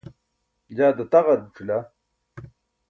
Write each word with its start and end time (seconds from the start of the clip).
jaa 0.77 0.91
dataġar 0.97 1.39
ẓucila 1.43 1.79